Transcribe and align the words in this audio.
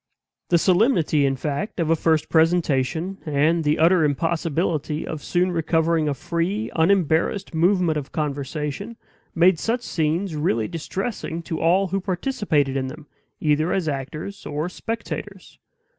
The 0.49 0.57
solemnity, 0.57 1.27
in 1.27 1.35
fact, 1.35 1.79
of 1.79 1.91
a 1.91 1.95
first 1.95 2.27
presentation, 2.27 3.19
and 3.23 3.63
the 3.63 3.77
utter 3.77 4.03
impossibility 4.03 5.05
of 5.05 5.21
soon 5.23 5.51
recovering 5.51 6.09
a 6.09 6.15
free, 6.15 6.71
unembarrassed 6.75 7.53
movement 7.53 7.99
of 7.99 8.11
conversation, 8.11 8.97
made 9.35 9.59
such 9.59 9.81
scenes 9.83 10.35
really 10.35 10.67
distressing 10.67 11.43
to 11.43 11.61
all 11.61 11.89
who 11.89 12.01
participated 12.01 12.75
in 12.75 12.87
them, 12.87 13.05
either 13.39 13.71
as 13.71 13.87
actors 13.87 14.43
or 14.43 14.67
spectators. 14.69 15.59